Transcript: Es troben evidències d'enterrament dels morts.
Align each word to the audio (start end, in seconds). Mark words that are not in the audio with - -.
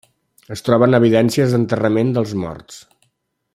Es 0.55 0.63
troben 0.69 0.99
evidències 0.99 1.53
d'enterrament 1.55 2.13
dels 2.17 2.35
morts. 2.45 2.83